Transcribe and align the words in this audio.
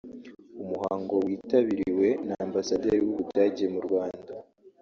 umuhango 0.63 1.13
witabiriwe 1.25 2.07
na 2.27 2.35
Ambasaderi 2.45 2.97
w’ 3.05 3.07
u 3.11 3.15
Budage 3.17 3.65
mu 3.73 3.79
Rwanda 3.85 4.33